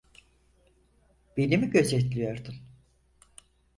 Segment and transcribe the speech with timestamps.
[1.37, 2.55] Beni mi gözetliyordun?